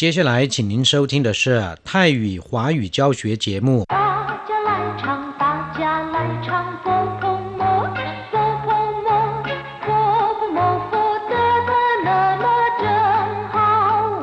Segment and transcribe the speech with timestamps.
[0.00, 3.84] 接下来，请您收听的是泰语华语教学节目。
[3.84, 3.94] 大
[4.48, 5.04] 家来唱，
[5.36, 5.44] 大
[5.78, 5.80] 家
[6.14, 6.48] 来唱，
[6.82, 6.88] 佛
[7.20, 7.22] 婆
[7.58, 7.60] 摩，
[8.32, 8.66] 佛婆
[9.04, 9.08] 摩，
[9.84, 9.88] 佛
[10.38, 10.58] 婆摩，
[10.88, 10.94] 佛
[11.28, 11.34] 得
[11.68, 11.70] 得
[12.06, 12.08] 那
[12.42, 12.44] 么
[12.80, 12.82] 真
[13.52, 13.54] 好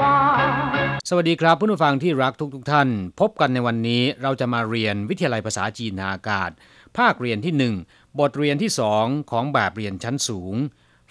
[0.00, 0.98] 玩。
[1.08, 2.88] สวัสดีครับผู้ฟังที่รักทุกทท่าน
[3.20, 6.50] พบกันในวันนี้เราจะมาเรียนวิทยาลัยภาษาจีนนาอากาศ
[6.98, 7.74] ภาคเรียนที่หนึ่ง
[8.18, 10.54] บทเรียนที่สองของแบบเรียนชั้นสูง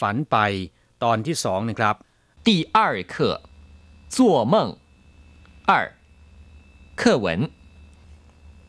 [0.00, 0.36] ฝันไป
[1.04, 1.94] ตอนที่สองนะครับ
[2.46, 2.78] 第二
[3.14, 3.16] 课，
[4.14, 4.78] 做梦。
[5.66, 5.96] 二，
[6.94, 7.50] 课文。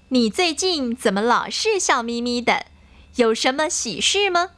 [0.10, 2.66] 你最近怎么老是笑眯眯的？
[3.18, 4.54] 有什么喜事吗？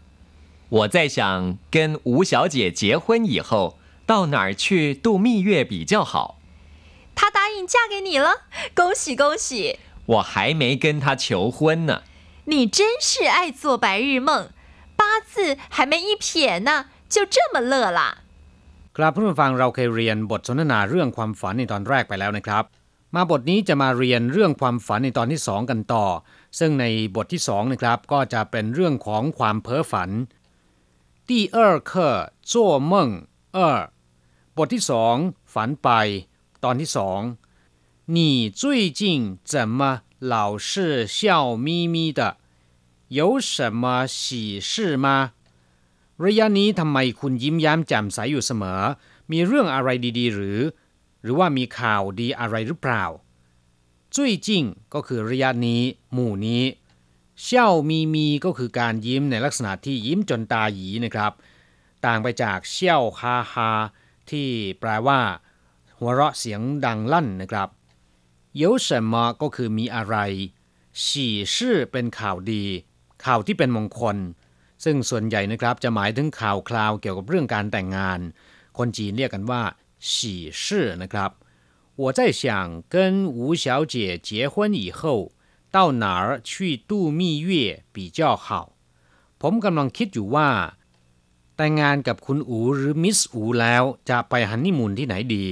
[0.70, 6.40] 我在想，跟吴小姐结婚以后，到哪儿去度蜜月比较好？
[7.14, 9.80] 她答应嫁给你了，恭喜恭喜！
[10.06, 12.04] 我还没跟她求婚呢。
[12.46, 14.52] 你真是爱做白日梦，
[14.96, 18.20] 八字还没一撇呢，就这么乐啦？
[18.97, 22.65] ครับผู้ฟังเราเคยเรียนบทสนทนาเรื่องความฝันในตอนแรกไปแล้วนะครับ
[23.15, 26.07] มาบทนี้จะมาเรียนเรื่องความฝันในตอนที่สองกันต่อ
[26.59, 26.85] ซึ่งใน
[27.17, 30.11] บทที่สองนะครับก็จะเป็นเรื่องของความเพ้อฝัน
[31.29, 31.57] 第二
[31.91, 31.93] 课
[32.51, 32.53] 做
[32.91, 32.93] 梦
[33.57, 33.59] 二
[34.57, 35.15] บทที่สอง
[35.55, 35.89] ฝันไป
[36.65, 37.21] ตอนที่สอง
[38.17, 38.19] 你
[38.61, 38.63] 最
[39.01, 39.03] 近
[39.53, 39.81] 怎么
[40.33, 40.35] 老
[40.69, 40.71] 是
[41.17, 41.21] 笑
[41.65, 42.21] 眯眯的
[43.19, 45.07] 有什么喜事吗
[46.26, 48.82] ระยะนี้ทำไมคุณยิ้มย้มแจ่มใสอยู่เสมอ
[49.32, 50.60] มีเรื่องอะไรดีๆ หรือ
[51.22, 53.04] หรือว่ามีข่าวดีอะไรหรือเปล่า
[54.16, 55.82] จุ้ยจิ้งก็คือระยะนี้
[56.14, 56.64] หมู่นี้
[57.42, 61.32] เชี่ยวมีมีก็คือการยิ้มในลักษณะที่ยิ้มจนตาหยีนะครับ
[62.06, 63.72] ต่างไปจากเชี่ยวฮาฮา
[64.30, 64.48] ที่
[64.80, 65.20] แปลว่า
[65.98, 67.70] หัวเราะเสียงดังลั่นนะครับ
[68.56, 70.16] เยวเฉมาก็คือมีอะไร
[71.04, 72.64] ฉี่ชื่อเป็นข่าวดี
[73.26, 74.18] ข่าวที่เป็นมงคล
[74.85, 78.21] ซึ่งส่วนใหญ่นะครับจะหมายถึงข่าวคราวเกี่ยวกับเรื่องการแต่งงาน
[78.79, 79.63] คนจีนเรียกกันว่า
[80.11, 80.11] 喜
[80.63, 80.65] 事
[81.03, 81.31] นะครับ
[82.01, 82.43] 我在想
[82.95, 82.95] 跟
[83.37, 83.95] 吴小姐
[84.29, 84.55] 结婚
[84.85, 85.01] 以后
[85.75, 86.53] 到哪儿去
[86.89, 88.47] 度蜜月比较好
[89.41, 90.49] ผมกำลังคิดอยู่ว่า
[91.57, 95.47] แต่งงานกับคุณอูหรือมิสอูแล้วจะไปฮันนีมูนที่ไหนดี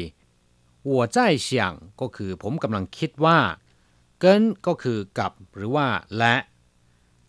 [0.90, 1.48] 我在想
[2.00, 3.38] ก็คือผมกำลังคิดว่า
[4.20, 5.86] เกินก็คือกับหรือว่า
[6.18, 6.34] และ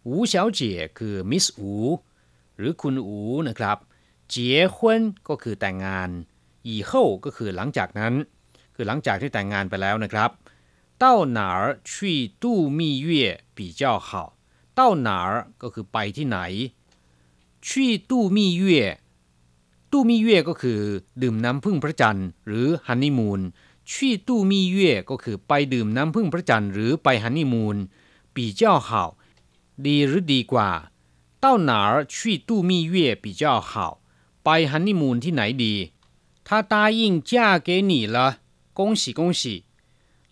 [0.08, 0.60] 吴小姐
[0.98, 1.72] คือมิสอู
[2.56, 3.78] หรือคุณอูนะครับ
[4.28, 6.10] เจี๋ยฮวนก็คือแต่งงาน
[6.66, 8.14] อีเฮ่าก็คือหลังจากนั้น
[8.74, 10.30] คือหลังจากที่แต่งงานไปแล้วนะครับ
[10.98, 11.48] เต้าหนา
[11.90, 14.22] ชี่ตู้มีเย่ปีเจ้าเข่า
[14.74, 15.18] เต้าหนา
[15.62, 16.38] ก็คือไปที่ไหน
[17.66, 18.84] ชีตู้มีเย่
[19.92, 20.80] ตู้มีเย่ก็คือ
[21.22, 23.40] ดื่มน้ำพึ่งพระจันทร์หรือฮันนี่มูน
[23.90, 27.76] ชี่ตู้มีเย่ก็คือไปดื่มน้ำพึ่งพระจันทร์หรือไปฮันนี่มูน
[28.34, 29.04] ปีเจ้าเข่า
[29.85, 30.69] ดีหรือดีกว่า
[31.43, 32.15] 到哪儿去
[32.47, 33.71] 度蜜月比较好
[34.43, 35.75] ไปฮันนีมูนที่ไหนดี
[36.47, 37.31] 他答应嫁
[37.67, 38.17] 给你了
[38.77, 39.43] 恭喜恭喜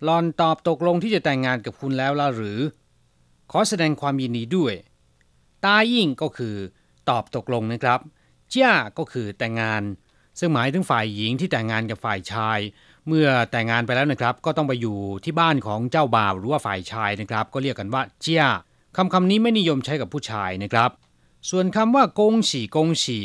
[0.03, 2.59] หลอนตอบตกลงที่จะแต่งงานกับคุณแล้วล่ะหรือ
[3.51, 4.73] ขอแสดงความยินดีด้วย
[5.65, 6.55] ตายิ่งก็คือ
[7.09, 7.99] ตอบตกลงนะครับ
[8.53, 9.83] จ้าก็คือแต่งงาน
[10.39, 12.59] ซึ่งหมายถึงฝ่ายหญิงที่แต่งงานกับฝ่ายชาย
[13.07, 18.49] เมื่อแต่งงานไปแล้วนะครับ ก็ต้องไปอยู่ที่บ้านของเจ้าบ่าวหรือว่าฝ่ายชายนะครับ ก็เรียกกันว่าเจ้า
[18.97, 20.91] คำคำนี้ไม่นิยมใช้กับผู้ชายนะครับ
[21.49, 23.19] ส่วนคำว่ากงฉีกงฉี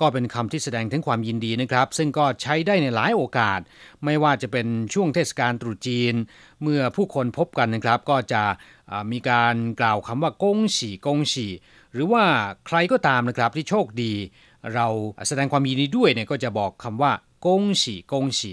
[0.00, 3.60] ก็เป็นคำที่แสดงถึงความยินดีนะครับ ซึ่งก็ใช้ได้ในหลายโอกาส
[4.04, 6.14] ไม่ว่าจะเป็นช่วงเทศกาลตรุษจีน
[6.62, 8.42] เมื่อผู้คนพบกันนะครับ ก็จะ
[8.90, 11.46] อ่ามีการกล่าวคำว่ากงฉีกงฉี
[11.92, 12.24] หรือว่า
[12.66, 14.12] ใครก็ตามนะครับที่โชคดี
[14.74, 14.86] เรา
[15.28, 17.12] แสดงความยินดีด้วยเนี่ยก็จะบอกคำว่า
[17.46, 18.52] กงฉีกงฉี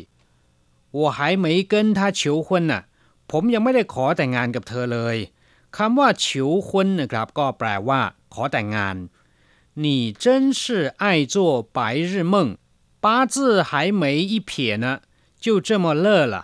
[0.98, 2.84] 我还没跟他求婚น่ะ
[3.32, 5.18] ผมยังไม่ได้ขอแต่งงานกับเธอเลย
[5.78, 6.26] คำว่า求
[6.68, 6.70] 婚
[7.00, 8.02] นะครับ ก็แปลว่า
[8.34, 8.96] ขอแต่งงาน
[9.84, 9.86] 你
[10.24, 10.26] 真
[10.62, 10.64] 是
[11.02, 11.36] 爱做
[11.78, 11.80] 白
[12.12, 12.36] 日梦
[13.04, 13.36] 八字
[13.70, 14.50] 还没一撇
[14.84, 14.86] 呢
[15.44, 16.36] 就这么乐了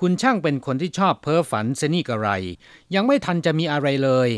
[0.00, 2.28] คุณช่างเป็นคนที่ชอบเพ้อฝันเสนี่กระไร
[2.94, 4.28] ยังไม่ทันจะมีอะไรเลย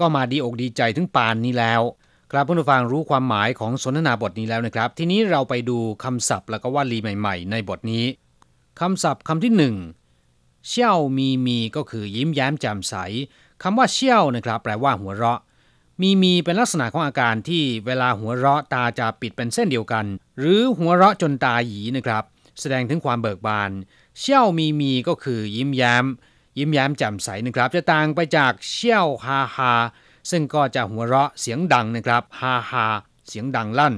[0.00, 1.82] ก็มาดีอกดีใจถึงปานนี้แล้ว
[2.30, 8.04] ครับผู้ฟังรู้ความหมายของสนทนาบทนี้แล้วนะครับ ทีนี้เราไปดูคำศัพท์แล้วก็วลีใหม่ ๆ ในบทนี้
[8.80, 9.76] คำศัพท์คำที่หนึ่ง
[10.66, 12.94] เชี่ยวมีมีก็คือยิ้มแย้มแจ่มใส
[13.63, 15.39] คำว่าเชี่ยวนะครับแปลว่าหัวเราะ
[16.01, 20.05] มีมีเป็นลักษณะของอาการที่เวลาหัวเราะตาจะปิดเป็นเส้นเดียวกัน
[20.39, 22.23] หรือหัวเราะจนตาหยีนะครับ
[22.59, 23.71] แสดงถึงความเบิกบาน
[24.19, 26.05] เชี่ยวมีมีก็คือยิ้มแย้ม
[26.57, 29.73] ยิ้มแย้มแจ่มใสนะครับ จะต่างไปจากเชี่ยวฮาฮา
[30.31, 32.85] ซึ่งก็จะหัวเราะเสียงดังนะครับฮาฮา
[33.27, 33.95] เสียงดังลั่น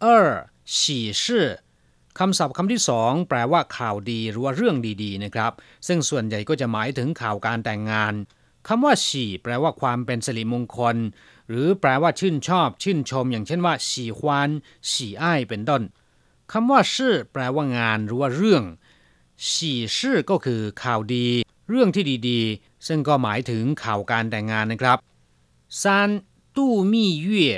[0.00, 0.28] เออ
[0.76, 1.46] ฉี่ชื่อ
[2.18, 5.52] คำศัพท์คำที่สองแปลว่าข่าวดีหรือว่าเรื่องดีๆนะครับ
[5.86, 8.14] ซึ่งส่วนใหญ่ก็จะหมายถึงข่าวการแต่งงาน
[8.68, 10.96] คำว่าฉี่แปลว่าความเป็นสิริมงคล
[11.48, 14.50] หรือแปลว่าชื่นชอบ ชื่นชม อย่างเช่นว่าฉี่ควาน
[14.90, 15.82] ฉี่อ้ายเป็นต้น
[16.52, 18.64] คำว่าชื่อแปลว่างานหรือว่าเรื่อง
[19.48, 19.52] 喜
[19.96, 19.98] 事
[20.30, 21.26] ก็คือข่าวดี
[21.68, 24.98] เรื่องที่ดีๆ ซึ่งก็หมายถึงข่าวการแต่งงานนะครับ
[25.82, 26.10] ซาน
[26.56, 27.48] ตู้มี่เย่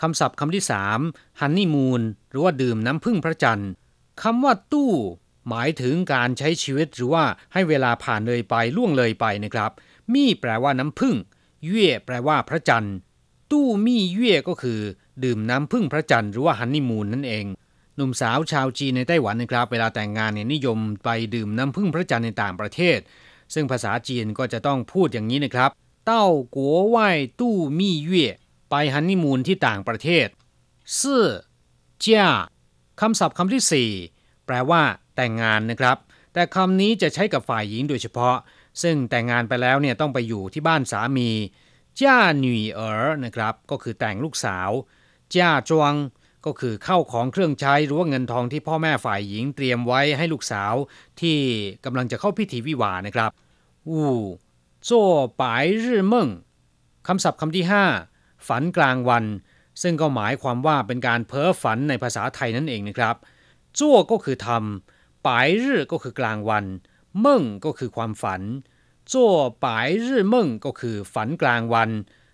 [0.00, 1.00] คำศัพท์คำที่สาม
[1.40, 3.70] ฮันนี่มูนหรือว่าดื่มน้ำพึ่งพระจันทร์
[4.22, 4.92] คำว่าตู้
[5.48, 9.70] หมายถึงการใช้ชีวิตหรือว่าให้เวลาผ่านเลยไปล่วงเลยไปนะครับ
[10.14, 11.16] มี่แปลว่าน้ำพึ่ง
[11.66, 12.96] เย่แปลว่าพระจันทร์
[13.50, 14.80] ตู้มี่เย่ก็คือ
[15.24, 17.44] ดื่มน้ำพึ่งพระจันทร์หรือว่าฮันนีมูนนั่นเอง
[17.96, 22.98] หนุ่มสาวชาวจีนในไต้หวันนะครับ เวลาแต่งงานเนี่ยนิยมไปดื่มน้ำพึ่งพระจันทร์ในต่างประเทศ
[23.54, 25.70] ซึ่งภาษาจีนก็จะต้องพูดอย่างนี้นะครับ
[26.06, 27.08] เต้ากัวไหว้
[27.40, 28.28] ตู้มี่เย่
[28.70, 30.26] ไปฮันนีมูนที่ต่างประเทศ
[31.00, 31.24] ซื่อ
[32.04, 32.28] จ้า
[33.00, 33.90] คำศัพท์คำที่สี่
[34.46, 34.82] แปลว่า
[35.16, 35.96] แต่งงานนะครับ
[36.32, 38.36] แต่คำนี้จะใช้กับฝ่ายหญิงโดยเฉพาะ
[38.82, 41.30] ซึ่งแต่งงานไปแล้วเนี่ยต้องไปอยู่ที่บ้านสามี
[42.00, 44.70] จ้าหนุ่ยเอ๋อนะครับ ก็คือแต่งลูกสาว
[45.34, 45.94] จ้าจวง
[46.46, 50.74] ก็คือเข้าของเครื่องใช้หรือว่าเงินทองที่พ่อแม่ฝ่ายหญิงเตรียมไว้ให้ลูกสาว
[51.20, 51.36] ที่
[51.84, 53.30] กำลังจะเข้าพิธีวิวานะครับ
[53.88, 54.16] อู่
[54.84, 55.02] โจ้
[55.40, 56.28] ปายรื่เมิง
[57.06, 57.64] คำศัพท์คำที่
[58.06, 59.24] 5 ฝันกลางวัน
[59.82, 63.16] ซึ่งก็หมายความว่าเป็นการเพ้อฝันในภาษาไทยนั่นเองนะครับ
[63.78, 66.64] จ้วก็คือทำปายรื่ก็คือกลางวัน
[67.24, 68.42] มิงก็คือความฝัน
[69.12, 69.32] จ้ว
[69.64, 71.90] ปายรื่เมิงก็คือฝันกลางวัน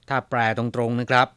[0.09, 1.29] ถ้าแปลตรงๆนะครับ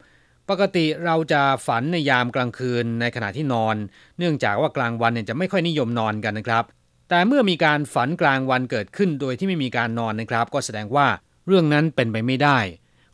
[0.49, 3.75] ปกติเราจะฝันในยามกลางคืนในขณะที่นอน
[4.17, 6.63] เนื่องจากว่ากลางวันเนี่ยจะไม่ค่อยนิยมนอนกันนะครับ
[7.09, 11.07] แต่เมื่อมีการฝันกลางวันเกิดขึ้นโดยที่ไม่มีการนอนนะครับ ก็แสดงว่า
[11.47, 12.59] เรื่องนั้นเป็นไปไม่ได้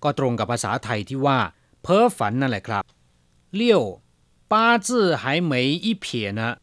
[0.03, 1.37] ก็ตรงกับภาษาไทยที่ว่า
[1.81, 2.83] เพ้อฝันนั่นแหละครับ
[3.55, 3.83] เลี้ยว
[4.51, 6.55] ป้าจื้อหายเหมยอีเพียนะ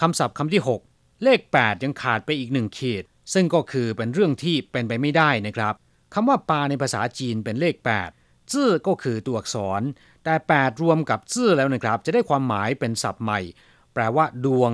[0.00, 5.74] คำศัพท์คำที่ 6 เลข 8 ยังขาดไปอีกหนึ่งขีด ซึ่งก็คือเป็นเรื่องที่เป็นไปไม่ได้นะครับ
[6.14, 7.74] คำว่าปาในภาษาจีนเป็นเลข
[8.14, 9.82] 8 จื้อก็คือตัวอักษร
[10.24, 13.40] แต่ 8 รวมกับจื้อแล้วนะครับ จะได้ความหมายเป็นศัพท์ใหม่
[13.94, 14.72] แปลว่า ดวง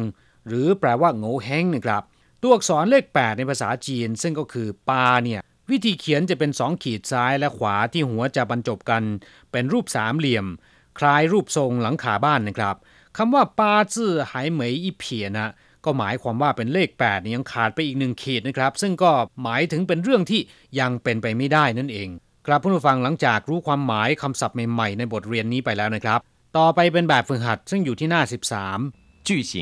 [0.49, 2.03] หรือแปลว่าโง่แห้งนะครับ
[2.43, 5.41] ตัวอักษรเลข 8 ในภาษาจีน ซึ่งก็คือปาเนี่ย
[5.71, 9.03] วิธีเขียนจะเป็น 2 ขีดซ้ายและขวาที่หัวจะบรรจบกัน
[9.53, 10.47] เป็นรูปสามเหลี่ยม
[10.99, 12.77] คล้ายรูปทรงหลังคาบ้านนะครับ
[13.17, 15.53] คำว่าปาจื้อหายเหมยอีเพียนะ
[15.86, 19.12] ก็หมายความว่าเป็นเลข8นี่ยังขาดไปอีกหนึ่งขีดนะครับ ซึ่งก็
[19.44, 20.42] หมายถึงเป็นเรื่องที่
[20.80, 22.10] ยังเป็นไปไม่ได้นั่นเอง
[22.46, 26.20] ครับผู้ฟังหลังจากรู้ความหมายคำศัพท์ใหม่ๆในบทเรียนนี้ไปแล้วนะครับ
[26.58, 28.22] ต่อไปเป็นแบบฝึกหัด ซึ่งอยู่ที่หน้า
[28.74, 29.54] 13句型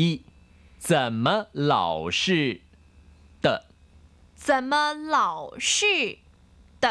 [0.00, 0.02] 一，
[0.88, 0.90] 怎
[1.24, 1.26] 么
[1.72, 2.22] 老是
[3.44, 3.46] 的？
[4.46, 4.72] 怎么
[5.14, 5.16] 老
[5.58, 5.76] 是
[6.82, 6.84] 的？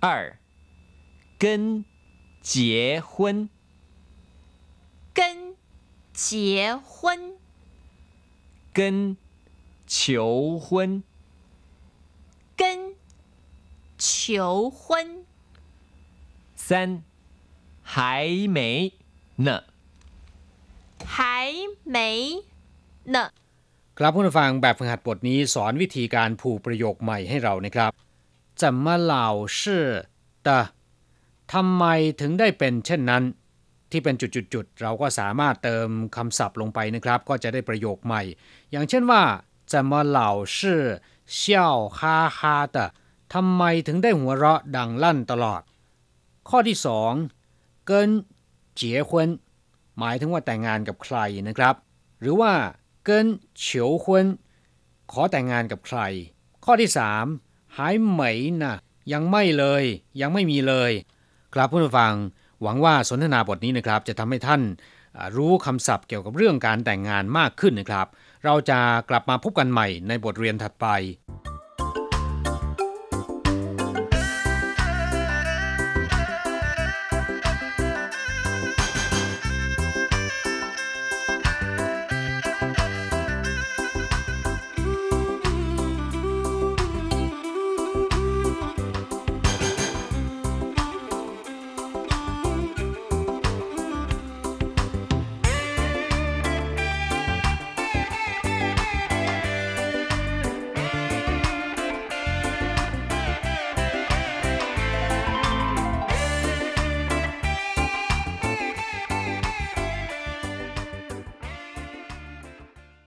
[0.00, 0.06] 二，
[1.42, 1.84] 跟
[2.42, 2.52] 结
[3.10, 3.48] 婚
[5.18, 5.18] 跟
[6.12, 6.96] 结婚
[8.78, 9.16] 跟
[9.86, 11.02] 求婚
[12.60, 12.62] 跟
[13.98, 15.24] 求婚
[16.66, 17.02] 三，
[17.82, 18.58] 还没
[19.36, 19.48] 呢。
[21.04, 21.54] 还
[21.84, 21.96] 没
[23.04, 23.30] 呢。
[23.98, 27.90] ครับผู้ฟังแบบฝึกหัดบทนี้สอนวิธีการผูกประโยคใหม่ให้เรานะครับ
[28.60, 29.14] 怎么老
[29.58, 29.60] 是
[30.46, 30.48] 的
[31.52, 31.84] ทำไม
[32.20, 33.22] ถึงได้เป็นเช่นนั้น
[33.92, 38.22] ที่เป็นจุดๆๆ เราก็สามารถเติมคำศัพท์ลงไปนะครับ ก็จะได้ประโยคใหม่
[38.70, 39.22] อย่างเช่นว่า
[39.72, 40.18] 怎么老
[40.56, 40.58] 是
[41.38, 41.38] 笑
[41.98, 42.00] 哈
[42.36, 42.40] 哈
[42.74, 42.76] 的
[43.34, 45.62] ทำไมถึงได้หัวเราะดังลั่นตลอด
[46.48, 47.12] ข้อที่สอง
[47.90, 47.92] 跟
[48.78, 49.10] 结婚
[49.98, 51.16] หมายถึงว่าแต่งงานกับใคร
[51.48, 51.74] นะครับ
[52.20, 52.52] หรือว่า
[53.08, 53.10] 跟
[53.64, 53.66] 求
[54.04, 54.06] 婚
[55.12, 56.00] ขอแต่งงานกับใคร
[56.64, 57.24] ข้อที่สาม
[57.76, 58.74] หายเหมยนะ
[59.12, 59.84] ยังไม่เลย
[60.20, 60.92] ยังไม่มีเลย
[61.54, 62.14] ครับผู้ฟัง
[62.63, 64.61] หวังว่าสนทนาบทนี้นะครับ จะทำให้ท่าน
[65.37, 68.07] รู้คำศัพท์เกี่ยวกับเรื่องการแต่งงานมากขึ้นนะครับ
[68.45, 68.79] เราจะ
[69.09, 70.87] กลับมาพบกันใหม่ในบทเรียนถัดไป